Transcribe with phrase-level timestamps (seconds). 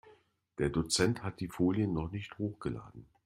[0.57, 3.05] Der Dozent hat die Folien noch nicht hochgeladen.